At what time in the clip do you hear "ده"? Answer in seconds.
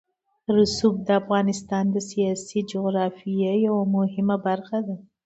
4.85-4.95